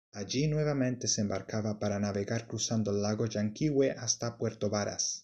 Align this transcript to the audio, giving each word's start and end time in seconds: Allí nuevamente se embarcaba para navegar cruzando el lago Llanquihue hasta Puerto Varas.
Allí 0.13 0.47
nuevamente 0.47 1.07
se 1.07 1.21
embarcaba 1.21 1.77
para 1.77 1.99
navegar 1.99 2.47
cruzando 2.47 2.89
el 2.89 3.03
lago 3.03 3.27
Llanquihue 3.27 3.91
hasta 3.91 4.35
Puerto 4.35 4.67
Varas. 4.67 5.19